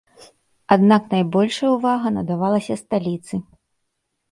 [0.75, 3.35] Аднак найбольшая ўвага надавалася сталіцы.